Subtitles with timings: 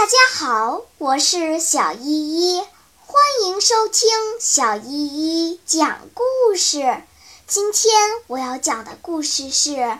[0.00, 2.62] 大家好，我是小依依，
[3.04, 4.08] 欢迎收听
[4.40, 7.02] 小依依讲故事。
[7.46, 7.92] 今天
[8.26, 9.72] 我要讲的故事是《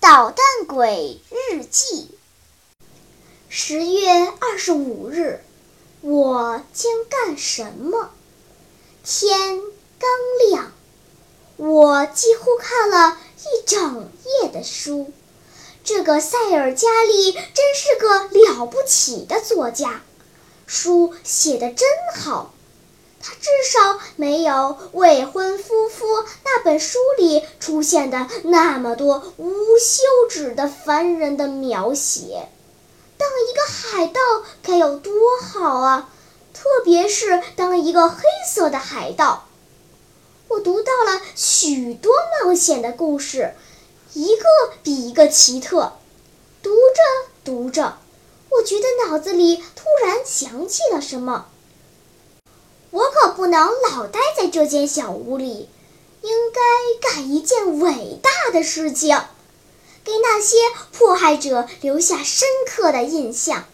[0.00, 2.10] 捣蛋鬼日记》。
[3.48, 5.44] 十月二十五日，
[6.00, 8.10] 我将干什么？
[9.04, 9.60] 天
[10.00, 10.10] 刚
[10.50, 10.72] 亮，
[11.56, 14.10] 我几乎看了一整
[14.42, 15.12] 夜的书。
[15.82, 20.02] 这个塞尔加利真是个了不起的作家，
[20.66, 22.54] 书写得真好。
[23.22, 26.06] 他至少没有未婚夫妇
[26.44, 32.48] 那本书里出现的那么多无休止的烦人的描写。
[33.18, 34.20] 当一个海盗
[34.62, 35.12] 该有多
[35.42, 36.08] 好啊！
[36.54, 39.46] 特别是当一个黑色的海盗。
[40.48, 42.12] 我读到了许多
[42.42, 43.54] 冒险的故事。
[44.14, 44.44] 一个
[44.82, 45.92] 比一个奇特，
[46.62, 47.98] 读着读着，
[48.48, 51.46] 我觉得脑子里突然想起了什么。
[52.90, 55.68] 我可不能老待在这间小屋里，
[56.22, 59.16] 应该干一件伟大的事情，
[60.02, 60.56] 给那些
[60.92, 63.64] 迫害者留下深刻的印象。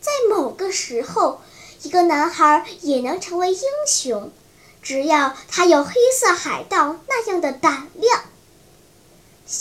[0.00, 1.40] 在某个时候，
[1.82, 4.30] 一个男孩也能成为英雄，
[4.80, 8.15] 只要他有黑色海盗那样的胆量。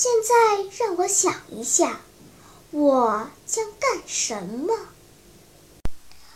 [0.05, 1.99] 现在让我想一下，
[2.69, 4.77] 我将干什么？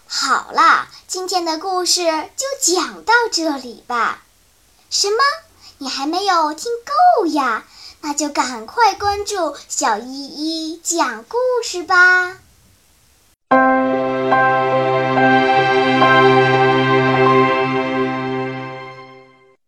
[0.08, 2.02] 好啦，今天的故事
[2.36, 4.24] 就讲到这里吧。
[4.90, 5.18] 什么？
[5.78, 6.72] 你还没有听
[7.20, 7.64] 够呀？
[8.02, 12.40] 那就赶快关注小依依讲故事吧。